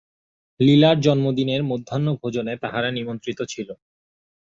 [0.59, 3.69] লীলার জন্মদিনের মধ্যাহ্নভোজনে তাহারা নিমন্ত্রিত ছিল।